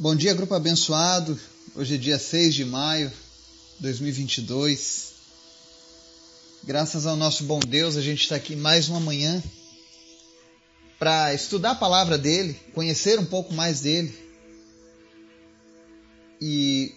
[0.00, 1.36] Bom dia, grupo abençoado.
[1.74, 5.12] Hoje é dia 6 de maio de 2022.
[6.62, 9.42] Graças ao nosso bom Deus, a gente está aqui mais uma manhã
[11.00, 14.16] para estudar a palavra dele, conhecer um pouco mais dele.
[16.40, 16.94] E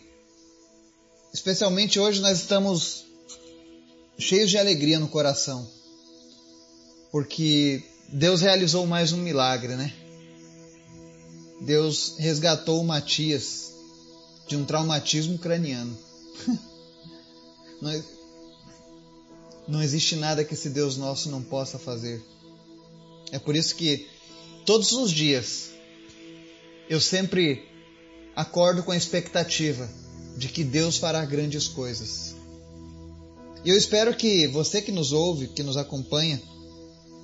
[1.34, 3.04] especialmente hoje nós estamos
[4.20, 5.68] cheios de alegria no coração,
[7.12, 9.92] porque Deus realizou mais um milagre, né?
[11.62, 13.74] Deus resgatou o Matias
[14.48, 15.96] de um traumatismo craniano.
[17.82, 18.04] não,
[19.68, 22.22] não existe nada que esse Deus nosso não possa fazer.
[23.32, 24.08] É por isso que
[24.66, 25.70] todos os dias
[26.90, 27.64] eu sempre
[28.36, 29.88] acordo com a expectativa
[30.36, 32.36] de que Deus fará grandes coisas.
[33.64, 36.42] E eu espero que você que nos ouve, que nos acompanha,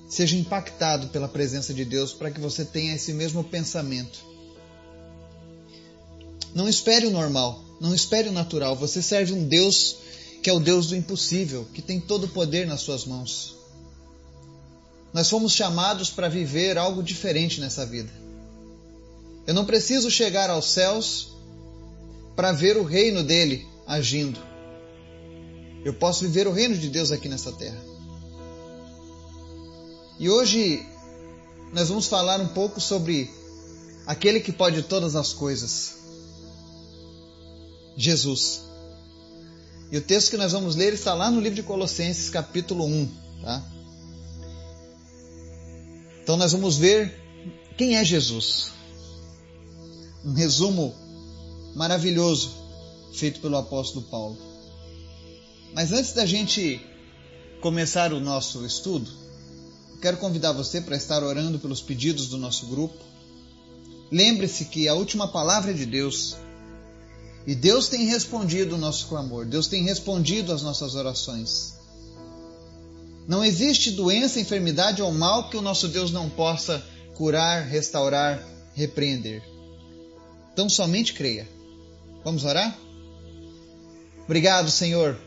[0.08, 4.20] seja impactado pela presença de Deus para que você tenha esse mesmo pensamento.
[6.56, 8.76] Não espere o normal, não espere o natural.
[8.76, 9.98] Você serve um Deus
[10.42, 13.56] que é o Deus do impossível, que tem todo o poder nas suas mãos.
[15.14, 18.12] Nós fomos chamados para viver algo diferente nessa vida.
[19.46, 21.30] Eu não preciso chegar aos céus
[22.36, 24.40] para ver o reino dele agindo.
[25.84, 27.97] Eu posso viver o reino de Deus aqui nessa terra.
[30.20, 30.84] E hoje
[31.72, 33.30] nós vamos falar um pouco sobre
[34.06, 35.96] aquele que pode todas as coisas.
[37.96, 38.62] Jesus.
[39.92, 43.10] E o texto que nós vamos ler está lá no livro de Colossenses, capítulo 1.
[43.44, 43.64] Tá?
[46.24, 47.14] Então nós vamos ver
[47.78, 48.72] quem é Jesus.
[50.26, 50.96] Um resumo
[51.76, 52.52] maravilhoso
[53.14, 54.38] feito pelo apóstolo Paulo.
[55.74, 56.82] Mas antes da gente
[57.62, 59.27] começar o nosso estudo,
[60.02, 62.98] quero convidar você para estar orando pelos pedidos do nosso grupo.
[64.12, 66.38] Lembre-se que a última palavra é de Deus.
[67.46, 71.76] E Deus tem respondido o nosso clamor, Deus tem respondido as nossas orações.
[73.28, 76.84] Não existe doença, enfermidade ou mal que o nosso Deus não possa
[77.16, 78.42] curar, restaurar,
[78.74, 79.42] repreender.
[80.54, 81.48] Então somente creia.
[82.24, 82.78] Vamos orar?
[84.26, 85.18] Obrigado, Senhor,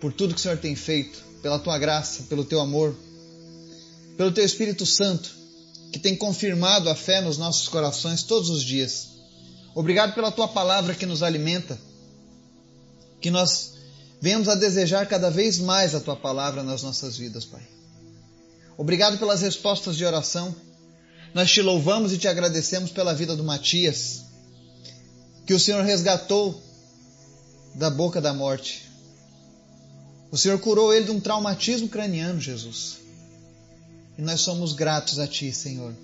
[0.00, 2.96] por tudo que o Senhor tem feito, pela tua graça, pelo teu amor
[4.16, 5.34] pelo Teu Espírito Santo,
[5.92, 9.08] que tem confirmado a fé nos nossos corações todos os dias.
[9.74, 11.78] Obrigado pela Tua palavra que nos alimenta,
[13.20, 13.74] que nós
[14.20, 17.62] venhamos a desejar cada vez mais a Tua palavra nas nossas vidas, Pai.
[18.76, 20.54] Obrigado pelas respostas de oração.
[21.32, 24.22] Nós te louvamos e te agradecemos pela vida do Matias,
[25.46, 26.60] que o Senhor resgatou
[27.74, 28.88] da boca da morte.
[30.30, 33.03] O Senhor curou ele de um traumatismo craniano, Jesus.
[34.16, 35.94] E nós somos gratos a Ti, Senhor.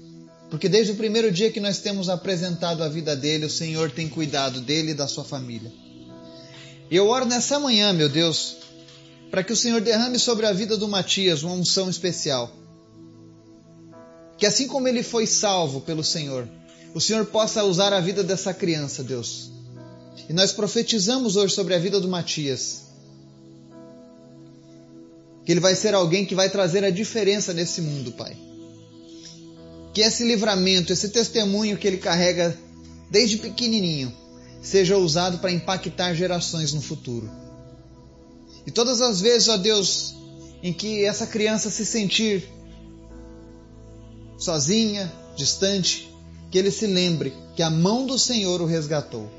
[0.51, 4.09] Porque desde o primeiro dia que nós temos apresentado a vida dele, o Senhor tem
[4.09, 5.73] cuidado dele e da sua família.
[6.91, 8.57] E eu oro nessa manhã, meu Deus,
[9.31, 12.51] para que o Senhor derrame sobre a vida do Matias uma unção especial.
[14.37, 16.49] Que assim como ele foi salvo pelo Senhor,
[16.93, 19.53] o Senhor possa usar a vida dessa criança, Deus.
[20.29, 22.90] E nós profetizamos hoje sobre a vida do Matias
[25.45, 28.37] que ele vai ser alguém que vai trazer a diferença nesse mundo, Pai.
[29.93, 32.57] Que esse livramento, esse testemunho que ele carrega
[33.11, 34.13] desde pequenininho,
[34.63, 37.31] seja usado para impactar gerações no futuro.
[38.67, 40.15] E todas as vezes, ó Deus,
[40.63, 42.47] em que essa criança se sentir
[44.39, 46.09] sozinha, distante,
[46.51, 49.31] que ele se lembre que a mão do Senhor o resgatou.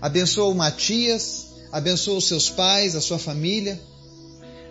[0.00, 3.80] Abençoa o Matias, abençoa os seus pais, a sua família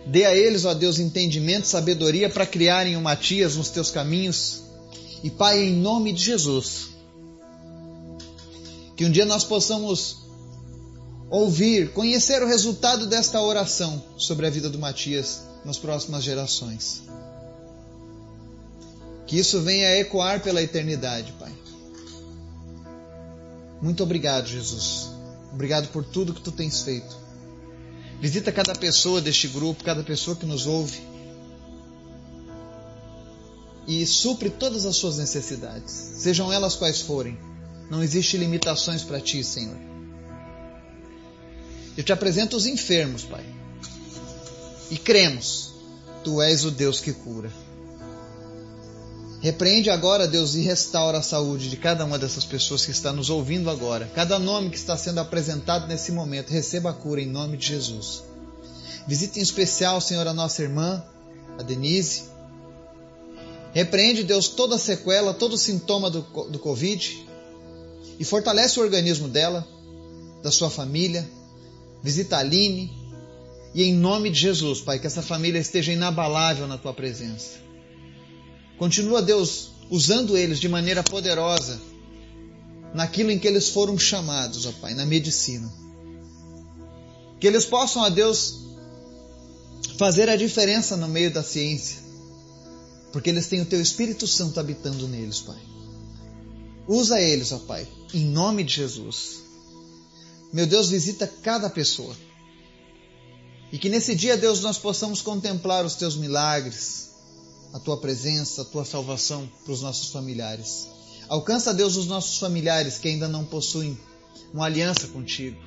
[0.08, 4.62] Dê a eles, ó Deus, entendimento, sabedoria para criarem o Matias nos teus caminhos.
[5.22, 6.88] E Pai, em nome de Jesus,
[8.96, 10.18] que um dia nós possamos
[11.28, 17.02] ouvir, conhecer o resultado desta oração sobre a vida do Matias nas próximas gerações.
[19.26, 21.52] Que isso venha a ecoar pela eternidade, Pai.
[23.82, 25.10] Muito obrigado, Jesus.
[25.52, 27.27] Obrigado por tudo que tu tens feito.
[28.20, 31.00] Visita cada pessoa deste grupo, cada pessoa que nos ouve.
[33.86, 37.38] E supre todas as suas necessidades, sejam elas quais forem.
[37.90, 39.78] Não existem limitações para ti, Senhor.
[41.96, 43.44] Eu te apresento os enfermos, Pai.
[44.90, 45.72] E cremos,
[46.22, 47.50] tu és o Deus que cura.
[49.40, 53.30] Repreende agora, Deus, e restaura a saúde de cada uma dessas pessoas que está nos
[53.30, 54.10] ouvindo agora.
[54.12, 58.24] Cada nome que está sendo apresentado nesse momento, receba a cura em nome de Jesus.
[59.06, 61.04] Visite em especial, Senhor, a nossa irmã,
[61.56, 62.24] a Denise.
[63.72, 67.26] Repreende, Deus, toda sequela, todo sintoma do, do Covid.
[68.18, 69.64] e fortalece o organismo dela,
[70.42, 71.28] da sua família.
[72.02, 72.92] Visita a Aline.
[73.72, 77.67] E em nome de Jesus, Pai, que essa família esteja inabalável na tua presença.
[78.78, 81.80] Continua, Deus, usando eles de maneira poderosa
[82.94, 85.70] naquilo em que eles foram chamados, ó Pai, na medicina.
[87.40, 88.60] Que eles possam, ó Deus,
[89.98, 91.98] fazer a diferença no meio da ciência,
[93.12, 95.60] porque eles têm o Teu Espírito Santo habitando neles, Pai.
[96.86, 99.42] Usa eles, ó Pai, em nome de Jesus.
[100.52, 102.16] Meu Deus, visita cada pessoa.
[103.70, 107.07] E que nesse dia, Deus, nós possamos contemplar os Teus milagres,
[107.72, 110.88] a Tua presença, a Tua salvação para os nossos familiares.
[111.28, 113.98] Alcança, Deus, os nossos familiares que ainda não possuem
[114.52, 115.58] uma aliança contigo.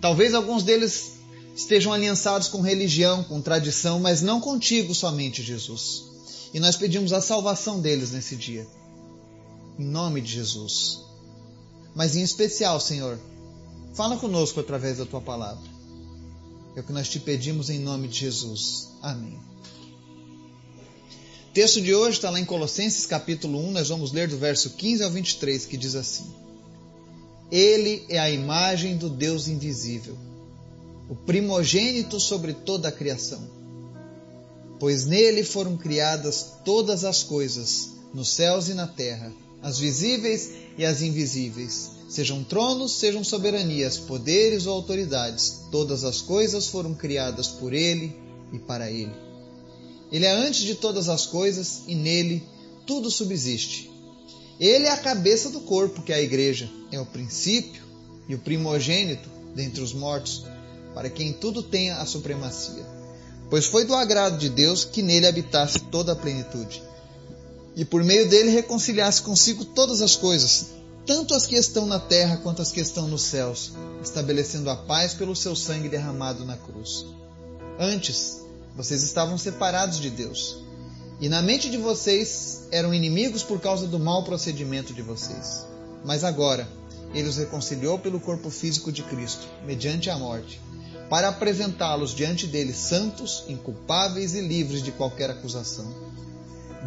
[0.00, 1.12] Talvez alguns deles
[1.54, 6.04] estejam aliançados com religião, com tradição, mas não contigo somente, Jesus.
[6.54, 8.66] E nós pedimos a salvação deles nesse dia.
[9.78, 11.00] Em nome de Jesus.
[11.94, 13.18] Mas em especial, Senhor,
[13.94, 15.68] fala conosco através da tua palavra.
[16.76, 18.88] É o que nós te pedimos em nome de Jesus.
[19.02, 19.38] Amém.
[21.50, 24.70] O texto de hoje está lá em Colossenses capítulo 1, nós vamos ler do verso
[24.70, 26.24] 15 ao 23, que diz assim:
[27.50, 30.16] Ele é a imagem do Deus invisível,
[31.08, 33.50] o primogênito sobre toda a criação.
[34.78, 40.84] Pois nele foram criadas todas as coisas, nos céus e na terra, as visíveis e
[40.84, 47.72] as invisíveis, sejam tronos, sejam soberanias, poderes ou autoridades, todas as coisas foram criadas por
[47.72, 48.16] ele
[48.52, 49.29] e para ele.
[50.10, 52.42] Ele é antes de todas as coisas e nele
[52.86, 53.90] tudo subsiste.
[54.58, 57.82] Ele é a cabeça do corpo, que é a igreja, é o princípio
[58.28, 60.44] e o primogênito dentre os mortos,
[60.94, 62.84] para quem tudo tenha a supremacia.
[63.48, 66.82] Pois foi do agrado de Deus que nele habitasse toda a plenitude,
[67.74, 70.66] e por meio dele reconciliasse consigo todas as coisas,
[71.06, 73.72] tanto as que estão na terra quanto as que estão nos céus,
[74.02, 77.06] estabelecendo a paz pelo seu sangue derramado na cruz.
[77.78, 78.39] Antes,
[78.76, 80.58] vocês estavam separados de Deus.
[81.20, 85.66] E na mente de vocês eram inimigos por causa do mau procedimento de vocês.
[86.04, 86.66] Mas agora,
[87.12, 90.60] ele os reconciliou pelo corpo físico de Cristo, mediante a morte,
[91.10, 95.92] para apresentá-los diante dele santos, inculpáveis e livres de qualquer acusação,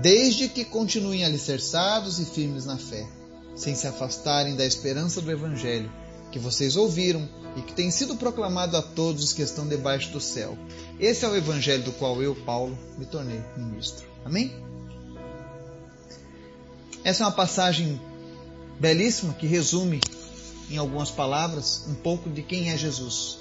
[0.01, 3.07] desde que continuem alicerçados e firmes na fé,
[3.55, 5.91] sem se afastarem da esperança do Evangelho
[6.33, 10.19] que vocês ouviram e que tem sido proclamado a todos os que estão debaixo do
[10.19, 10.57] céu.
[10.99, 14.07] Esse é o evangelho do qual eu, Paulo, me tornei ministro.
[14.25, 14.51] Amém?
[17.03, 18.01] Essa é uma passagem
[18.79, 20.01] belíssima que resume,
[20.71, 23.37] em algumas palavras, um pouco de quem é Jesus.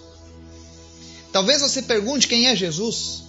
[1.32, 3.22] Talvez você pergunte quem é Jesus.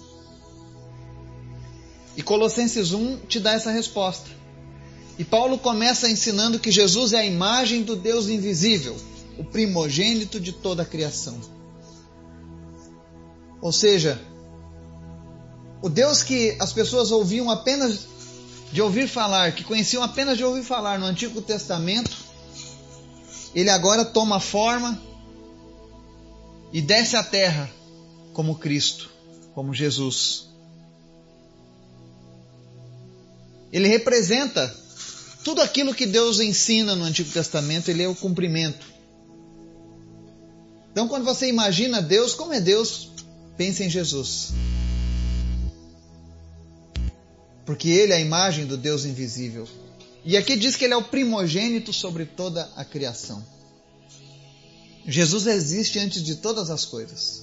[2.18, 4.28] E Colossenses 1 te dá essa resposta.
[5.18, 8.94] E Paulo começa ensinando que Jesus é a imagem do Deus invisível
[9.38, 11.40] o primogênito de toda a criação.
[13.60, 14.20] Ou seja,
[15.82, 18.06] o Deus que as pessoas ouviam apenas
[18.72, 22.16] de ouvir falar, que conheciam apenas de ouvir falar no Antigo Testamento,
[23.54, 25.00] ele agora toma forma
[26.72, 27.70] e desce à terra
[28.32, 29.10] como Cristo,
[29.54, 30.48] como Jesus.
[33.72, 34.74] Ele representa
[35.44, 38.93] tudo aquilo que Deus ensina no Antigo Testamento, ele é o cumprimento.
[40.94, 43.10] Então, quando você imagina Deus, como é Deus,
[43.56, 44.52] pense em Jesus.
[47.66, 49.66] Porque ele é a imagem do Deus invisível.
[50.24, 53.44] E aqui diz que ele é o primogênito sobre toda a criação.
[55.04, 57.42] Jesus existe antes de todas as coisas.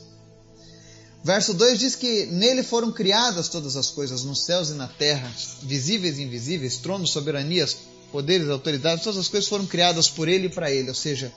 [1.21, 5.29] Verso 2 diz que nele foram criadas todas as coisas, nos céus e na terra,
[5.61, 7.75] visíveis e invisíveis, tronos, soberanias,
[8.13, 11.33] poderes, autoridades, todas as coisas foram criadas por ele e para ele, ou seja,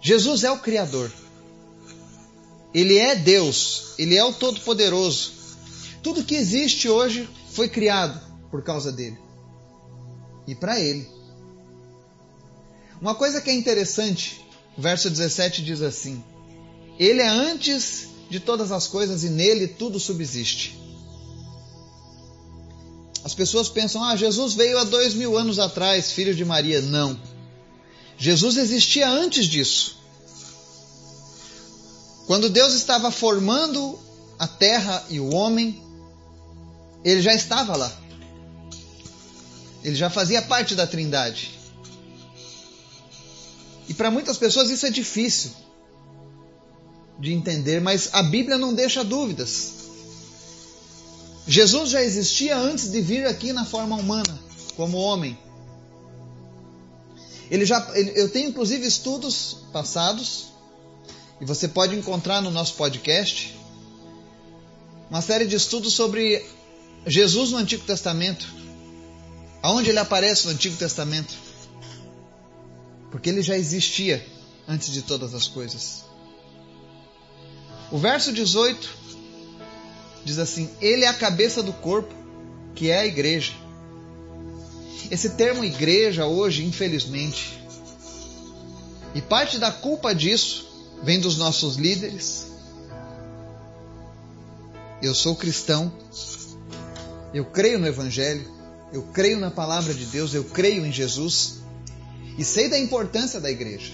[0.00, 1.10] Jesus é o Criador.
[2.72, 3.94] Ele é Deus.
[3.98, 5.32] Ele é o Todo-Poderoso.
[6.02, 9.18] Tudo que existe hoje foi criado por causa dele
[10.46, 11.08] e para ele.
[13.00, 14.40] Uma coisa que é interessante,
[14.76, 16.22] o verso 17 diz assim:
[16.98, 20.78] Ele é antes de todas as coisas e nele tudo subsiste.
[23.24, 26.80] As pessoas pensam, ah, Jesus veio há dois mil anos atrás, filho de Maria.
[26.80, 27.18] Não.
[28.18, 29.96] Jesus existia antes disso.
[32.26, 33.98] Quando Deus estava formando
[34.38, 35.80] a terra e o homem,
[37.04, 37.92] ele já estava lá.
[39.84, 41.56] Ele já fazia parte da Trindade.
[43.88, 45.52] E para muitas pessoas isso é difícil
[47.18, 49.74] de entender, mas a Bíblia não deixa dúvidas.
[51.46, 54.38] Jesus já existia antes de vir aqui na forma humana,
[54.74, 55.38] como homem.
[57.50, 60.46] Ele já, ele, eu tenho inclusive estudos passados,
[61.40, 63.56] e você pode encontrar no nosso podcast,
[65.08, 66.44] uma série de estudos sobre
[67.06, 68.46] Jesus no Antigo Testamento.
[69.62, 71.34] Aonde ele aparece no Antigo Testamento?
[73.10, 74.26] Porque ele já existia
[74.66, 76.04] antes de todas as coisas.
[77.90, 78.88] O verso 18
[80.24, 82.12] diz assim: Ele é a cabeça do corpo,
[82.74, 83.52] que é a igreja.
[85.10, 87.60] Esse termo igreja hoje, infelizmente,
[89.14, 90.66] e parte da culpa disso
[91.02, 92.46] vem dos nossos líderes.
[95.02, 95.92] Eu sou cristão,
[97.32, 98.50] eu creio no Evangelho,
[98.92, 101.58] eu creio na palavra de Deus, eu creio em Jesus
[102.38, 103.92] e sei da importância da igreja.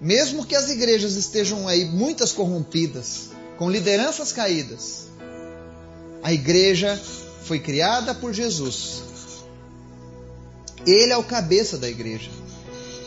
[0.00, 5.08] Mesmo que as igrejas estejam aí muitas corrompidas, com lideranças caídas,
[6.22, 7.00] a igreja
[7.42, 9.02] foi criada por Jesus.
[10.86, 12.30] Ele é o cabeça da igreja.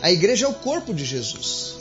[0.00, 1.72] A igreja é o corpo de Jesus.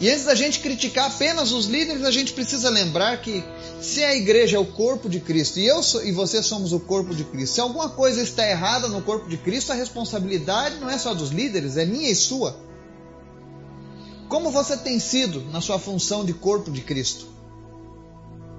[0.00, 3.44] E antes da gente criticar apenas os líderes, a gente precisa lembrar que
[3.80, 7.14] se a igreja é o corpo de Cristo e eu e você somos o corpo
[7.14, 10.98] de Cristo, se alguma coisa está errada no corpo de Cristo, a responsabilidade não é
[10.98, 12.56] só dos líderes, é minha e sua.
[14.28, 17.26] Como você tem sido na sua função de corpo de Cristo?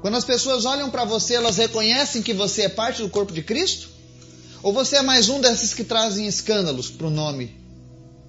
[0.04, 3.42] Quando as pessoas olham para você, elas reconhecem que você é parte do corpo de
[3.42, 3.88] Cristo?
[4.62, 7.56] Ou você é mais um desses que trazem escândalos para o nome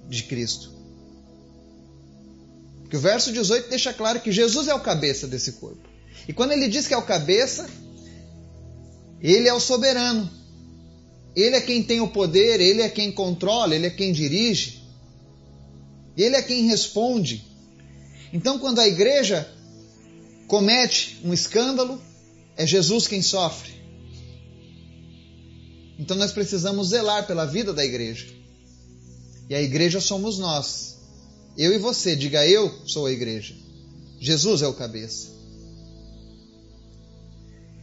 [0.07, 0.71] de Cristo?
[2.79, 5.85] Porque o verso 18 deixa claro que Jesus é o cabeça desse corpo.
[6.25, 7.69] E quando ele diz que é o cabeça,
[9.19, 10.31] ele é o soberano.
[11.35, 14.81] Ele é quem tem o poder, ele é quem controla, ele é quem dirige.
[16.15, 17.43] Ele é quem responde.
[18.31, 19.53] Então, quando a igreja
[20.47, 22.01] comete um escândalo,
[22.55, 23.73] é Jesus quem sofre.
[25.97, 28.27] Então, nós precisamos zelar pela vida da igreja.
[29.49, 30.97] E a igreja somos nós.
[31.57, 33.55] Eu e você, diga eu sou a igreja.
[34.19, 35.27] Jesus é o cabeça.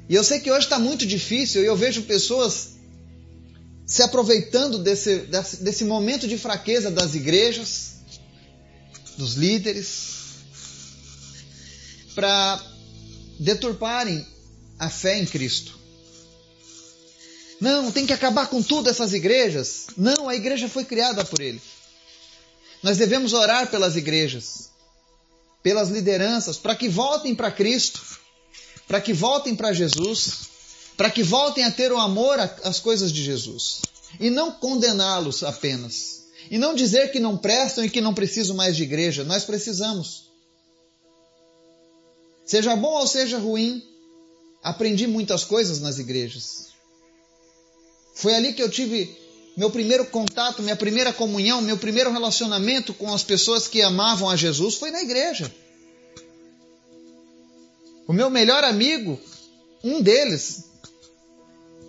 [0.09, 2.73] E eu sei que hoje está muito difícil e eu vejo pessoas
[3.87, 7.92] se aproveitando desse, desse, desse momento de fraqueza das igrejas
[9.16, 10.21] dos líderes,
[12.14, 12.61] para
[13.38, 14.26] deturparem
[14.78, 15.78] a fé em Cristo.
[17.61, 19.87] Não, tem que acabar com tudo essas igrejas.
[19.97, 21.62] Não, a igreja foi criada por Ele.
[22.83, 24.71] Nós devemos orar pelas igrejas,
[25.62, 28.02] pelas lideranças, para que voltem para Cristo,
[28.88, 30.49] para que voltem para Jesus,
[30.97, 33.81] para que voltem a ter o amor às coisas de Jesus
[34.19, 36.23] e não condená-los apenas.
[36.50, 39.25] E não dizer que não prestam e que não precisam mais de igreja.
[39.25, 40.31] Nós precisamos.
[42.52, 43.82] Seja bom ou seja ruim,
[44.62, 46.68] aprendi muitas coisas nas igrejas.
[48.14, 49.11] Foi ali que eu tive
[49.56, 54.37] meu primeiro contato, minha primeira comunhão, meu primeiro relacionamento com as pessoas que amavam a
[54.37, 55.50] Jesus foi na igreja.
[58.06, 59.18] O meu melhor amigo,
[59.82, 60.64] um deles,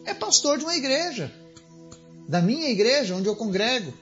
[0.05, 1.29] é pastor de uma igreja,
[2.25, 3.93] da minha igreja, onde eu congrego.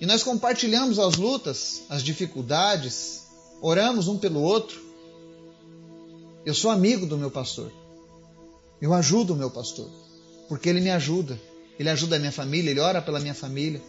[0.00, 3.25] E nós compartilhamos as lutas, as dificuldades,
[3.60, 4.80] oramos um pelo outro.
[6.44, 7.72] Eu sou amigo do meu pastor.
[8.80, 9.90] Eu ajudo o meu pastor,
[10.48, 11.40] porque ele me ajuda.
[11.78, 13.82] Ele ajuda a minha família, ele ora pela minha família.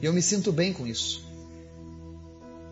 [0.00, 1.24] E eu me sinto bem com isso.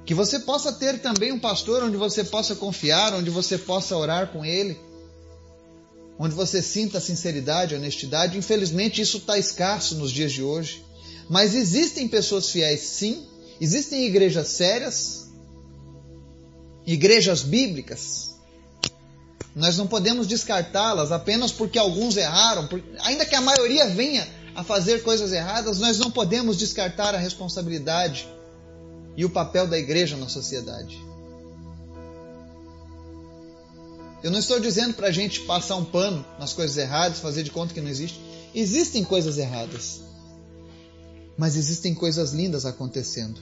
[0.07, 4.31] Que você possa ter também um pastor onde você possa confiar, onde você possa orar
[4.33, 4.78] com ele,
[6.19, 8.37] onde você sinta sinceridade, honestidade.
[8.37, 10.85] Infelizmente, isso está escasso nos dias de hoje.
[11.28, 13.26] Mas existem pessoas fiéis, sim.
[13.61, 15.28] Existem igrejas sérias,
[16.87, 18.34] igrejas bíblicas.
[19.54, 22.68] Nós não podemos descartá-las apenas porque alguns erraram,
[23.00, 28.28] ainda que a maioria venha a fazer coisas erradas, nós não podemos descartar a responsabilidade
[29.16, 30.99] e o papel da igreja na sociedade.
[34.23, 37.50] Eu não estou dizendo para a gente passar um pano nas coisas erradas, fazer de
[37.50, 38.18] conta que não existe.
[38.54, 40.00] Existem coisas erradas
[41.36, 43.40] mas existem coisas lindas acontecendo.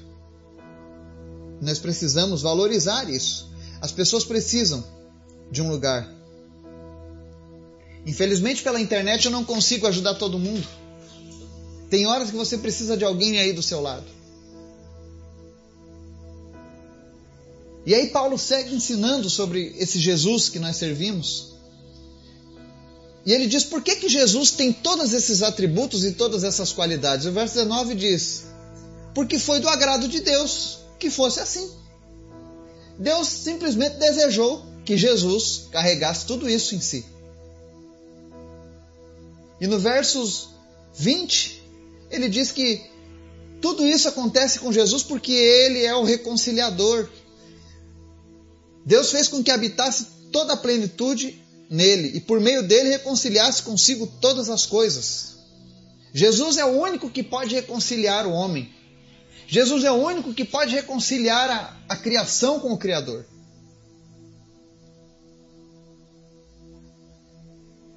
[1.61, 3.51] Nós precisamos valorizar isso.
[3.81, 4.85] As pessoas precisam
[5.51, 6.13] de um lugar.
[8.05, 10.67] Infelizmente, pela internet eu não consigo ajudar todo mundo.
[11.89, 14.07] Tem horas que você precisa de alguém aí do seu lado.
[17.85, 21.52] E aí Paulo segue ensinando sobre esse Jesus que nós servimos.
[23.25, 27.27] E ele diz por que, que Jesus tem todos esses atributos e todas essas qualidades.
[27.27, 28.45] O verso 19 diz:
[29.15, 31.71] Porque foi do agrado de Deus que fosse assim.
[32.99, 37.05] Deus simplesmente desejou que Jesus carregasse tudo isso em si.
[39.61, 40.49] E no versos
[40.95, 41.63] 20,
[42.11, 42.85] ele diz que
[43.61, 47.09] tudo isso acontece com Jesus porque ele é o reconciliador.
[48.85, 51.42] Deus fez com que habitasse toda a plenitude
[51.73, 55.39] nele e por meio dele reconciliasse consigo todas as coisas.
[56.13, 58.71] Jesus é o único que pode reconciliar o homem.
[59.49, 63.25] Jesus é o único que pode reconciliar a, a criação com o Criador.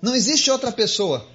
[0.01, 1.27] Não existe outra pessoa.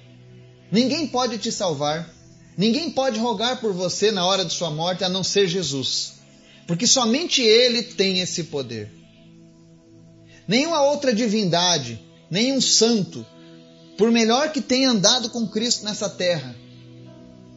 [0.71, 2.11] Ninguém pode te salvar.
[2.57, 6.13] Ninguém pode rogar por você na hora de sua morte a não ser Jesus.
[6.65, 8.91] Porque somente Ele tem esse poder.
[10.47, 11.99] Nenhuma outra divindade,
[12.31, 13.25] nenhum santo,
[13.97, 16.55] por melhor que tenha andado com Cristo nessa terra,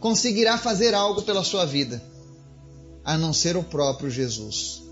[0.00, 2.02] conseguirá fazer algo pela sua vida,
[3.04, 4.82] a não ser o próprio Jesus.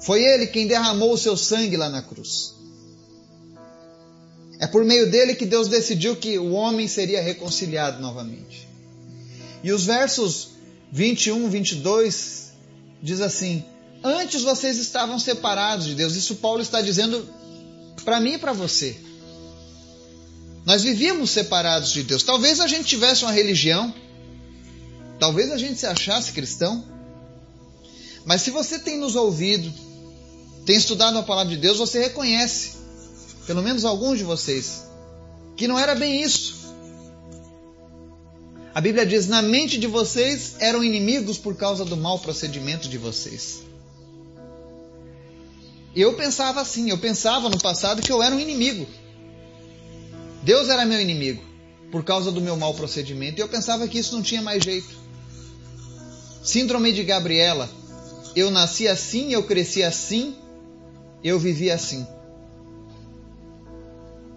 [0.00, 2.54] Foi Ele quem derramou o seu sangue lá na cruz.
[4.58, 8.66] É por meio dele que Deus decidiu que o homem seria reconciliado novamente.
[9.62, 10.48] E os versos
[10.90, 12.52] 21, 22
[13.02, 13.64] diz assim:
[14.02, 16.14] Antes vocês estavam separados de Deus.
[16.14, 17.28] Isso Paulo está dizendo
[18.02, 18.96] para mim e para você.
[20.64, 22.22] Nós vivíamos separados de Deus.
[22.22, 23.94] Talvez a gente tivesse uma religião,
[25.18, 26.84] talvez a gente se achasse cristão,
[28.24, 29.70] mas se você tem nos ouvido,
[30.64, 32.72] tem estudado a palavra de Deus, você reconhece,
[33.46, 34.84] pelo menos alguns de vocês,
[35.56, 36.64] que não era bem isso.
[38.74, 42.96] A Bíblia diz: na mente de vocês eram inimigos por causa do mau procedimento de
[42.96, 43.62] vocês.
[45.94, 48.86] Eu pensava assim, eu pensava no passado que eu era um inimigo.
[50.42, 51.42] Deus era meu inimigo
[51.90, 54.94] por causa do meu mau procedimento e eu pensava que isso não tinha mais jeito.
[56.42, 57.70] Síndrome de Gabriela.
[58.34, 60.36] Eu nasci assim, eu cresci assim,
[61.22, 62.04] eu vivi assim.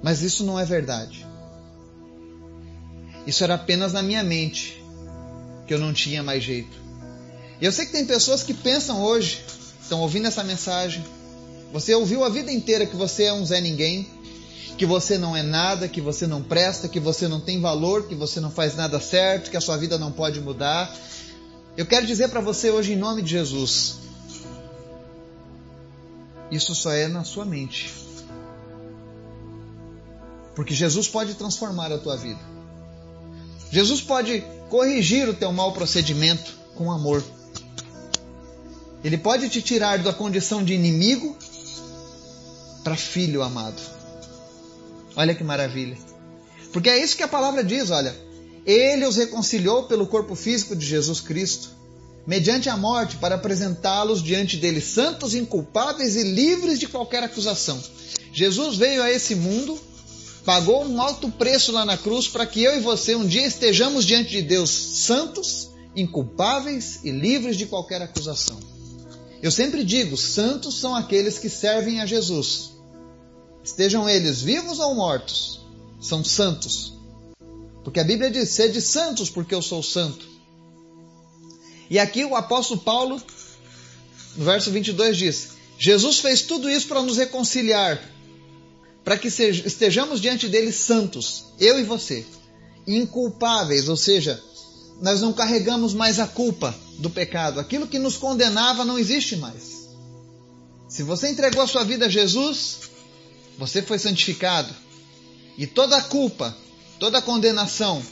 [0.03, 1.25] Mas isso não é verdade.
[3.25, 4.81] Isso era apenas na minha mente
[5.65, 6.77] que eu não tinha mais jeito.
[7.60, 9.43] E eu sei que tem pessoas que pensam hoje,
[9.82, 11.03] estão ouvindo essa mensagem,
[11.71, 14.08] você ouviu a vida inteira que você é um Zé Ninguém,
[14.77, 18.15] que você não é nada, que você não presta, que você não tem valor, que
[18.15, 20.95] você não faz nada certo, que a sua vida não pode mudar.
[21.75, 23.97] Eu quero dizer para você hoje, em nome de Jesus,
[26.51, 27.93] isso só é na sua mente.
[30.56, 32.39] Porque Jesus pode transformar a tua vida.
[33.71, 37.23] Jesus pode corrigir o teu mau procedimento com amor.
[39.03, 41.38] Ele pode te tirar da condição de inimigo
[42.88, 43.82] para filho amado.
[45.13, 45.97] Olha que maravilha.
[46.71, 48.15] Porque é isso que a palavra diz, olha.
[48.65, 51.69] Ele os reconciliou pelo corpo físico de Jesus Cristo,
[52.26, 57.78] mediante a morte, para apresentá-los diante dele santos, inculpáveis e livres de qualquer acusação.
[58.32, 59.78] Jesus veio a esse mundo,
[60.45, 64.06] pagou um alto preço lá na cruz para que eu e você um dia estejamos
[64.06, 68.58] diante de Deus santos, inculpáveis e livres de qualquer acusação.
[69.43, 72.76] Eu sempre digo: santos são aqueles que servem a Jesus
[73.67, 75.60] estejam eles vivos ou mortos,
[75.99, 76.93] são santos.
[77.84, 80.25] Porque a Bíblia diz: sede santos, porque eu sou santo.
[81.89, 83.21] E aqui o apóstolo Paulo,
[84.38, 88.01] no verso 22, diz: Jesus fez tudo isso para nos reconciliar,
[89.03, 92.25] para que estejamos diante dele santos, eu e você,
[92.88, 94.41] inculpáveis, ou seja,
[95.01, 97.60] nós não carregamos mais a culpa do pecado.
[97.60, 99.88] Aquilo que nos condenava não existe mais.
[100.88, 102.95] Se você entregou a sua vida a Jesus,
[103.58, 104.74] você foi santificado.
[105.58, 106.56] E toda a culpa,
[107.00, 108.04] toda a condenação,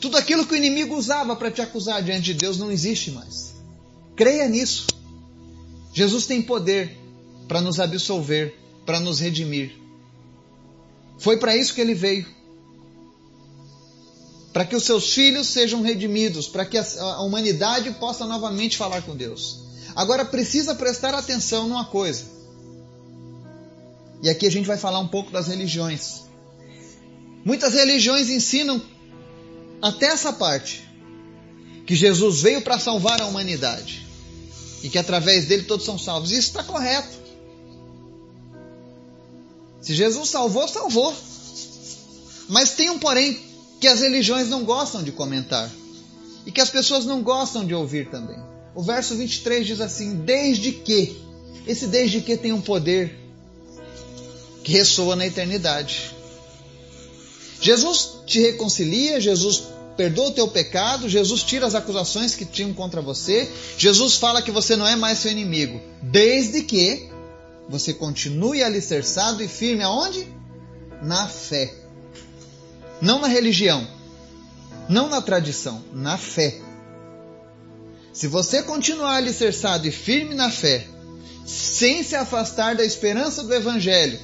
[0.00, 3.54] tudo aquilo que o inimigo usava para te acusar diante de Deus não existe mais.
[4.14, 4.86] Creia nisso.
[5.92, 6.96] Jesus tem poder
[7.48, 9.76] para nos absolver, para nos redimir.
[11.18, 12.26] Foi para isso que ele veio.
[14.52, 19.16] Para que os seus filhos sejam redimidos, para que a humanidade possa novamente falar com
[19.16, 19.60] Deus.
[19.96, 22.24] Agora precisa prestar atenção numa coisa.
[24.24, 26.22] E aqui a gente vai falar um pouco das religiões.
[27.44, 28.80] Muitas religiões ensinam
[29.82, 30.82] até essa parte
[31.86, 34.06] que Jesus veio para salvar a humanidade
[34.82, 36.30] e que através dele todos são salvos.
[36.30, 37.18] Isso está correto.
[39.82, 41.14] Se Jesus salvou, salvou.
[42.48, 43.38] Mas tem um porém
[43.78, 45.70] que as religiões não gostam de comentar
[46.46, 48.38] e que as pessoas não gostam de ouvir também.
[48.74, 51.14] O verso 23 diz assim: Desde que,
[51.66, 53.23] esse desde que tem um poder
[54.64, 56.14] que ressoa na eternidade.
[57.60, 59.64] Jesus te reconcilia, Jesus
[59.96, 63.48] perdoa o teu pecado, Jesus tira as acusações que tinham contra você,
[63.78, 67.08] Jesus fala que você não é mais seu inimigo, desde que
[67.68, 70.26] você continue alicerçado e firme aonde?
[71.02, 71.72] Na fé.
[73.00, 73.86] Não na religião,
[74.88, 76.58] não na tradição, na fé.
[78.12, 80.86] Se você continuar alicerçado e firme na fé,
[81.44, 84.18] sem se afastar da esperança do Evangelho,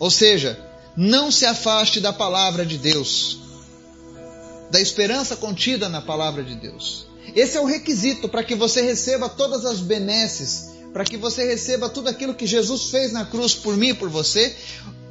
[0.00, 0.58] ou seja,
[0.96, 3.38] não se afaste da palavra de Deus,
[4.70, 7.06] da esperança contida na palavra de Deus.
[7.36, 11.88] Esse é o requisito para que você receba todas as benesses, para que você receba
[11.88, 14.56] tudo aquilo que Jesus fez na cruz por mim e por você.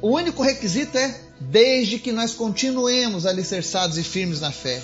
[0.02, 4.82] O único requisito é desde que nós continuemos alicerçados e firmes na fé.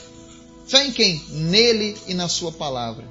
[0.67, 1.23] Fé em quem?
[1.31, 3.05] Nele e na Sua palavra.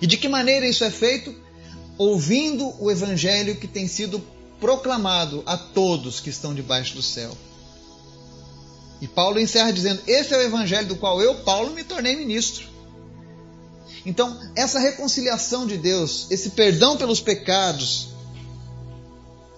[0.00, 1.34] E de que maneira isso é feito?
[1.96, 4.22] Ouvindo o Evangelho que tem sido
[4.60, 7.36] proclamado a todos que estão debaixo do céu.
[9.00, 12.66] E Paulo encerra dizendo: Esse é o Evangelho do qual eu, Paulo, me tornei ministro.
[14.04, 18.08] Então, essa reconciliação de Deus, esse perdão pelos pecados,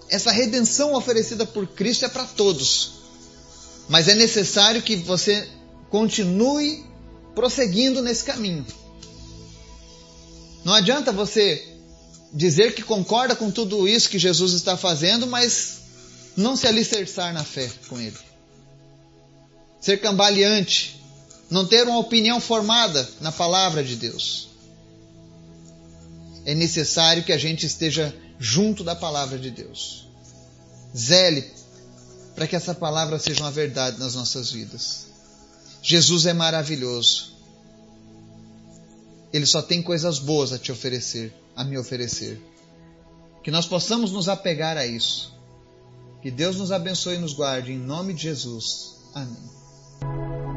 [0.09, 2.93] essa redenção oferecida por Cristo é para todos.
[3.87, 5.47] Mas é necessário que você
[5.89, 6.83] continue
[7.35, 8.65] prosseguindo nesse caminho.
[10.65, 11.78] Não adianta você
[12.33, 15.79] dizer que concorda com tudo isso que Jesus está fazendo, mas
[16.35, 18.17] não se alicerçar na fé com Ele.
[19.81, 21.01] Ser cambaleante,
[21.49, 24.49] não ter uma opinião formada na palavra de Deus.
[26.45, 30.07] É necessário que a gente esteja junto da palavra de Deus.
[30.95, 31.59] Zele
[32.35, 35.07] para que essa palavra seja uma verdade nas nossas vidas.
[35.81, 37.33] Jesus é maravilhoso.
[39.33, 42.41] Ele só tem coisas boas a te oferecer, a me oferecer.
[43.43, 45.37] Que nós possamos nos apegar a isso.
[46.21, 48.95] Que Deus nos abençoe e nos guarde em nome de Jesus.
[49.13, 50.48] Amém.